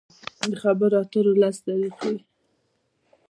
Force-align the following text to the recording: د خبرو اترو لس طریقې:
د 0.49 0.51
خبرو 0.61 0.97
اترو 1.01 1.33
لس 1.41 1.57
طریقې: 1.65 2.15